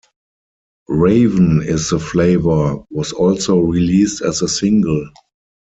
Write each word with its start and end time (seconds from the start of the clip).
"Raven 0.89 1.61
Is 1.61 1.91
the 1.91 1.99
Flavor" 1.99 2.79
was 2.89 3.11
also 3.13 3.59
released 3.59 4.23
as 4.23 4.41
a 4.41 4.47
single. 4.47 5.07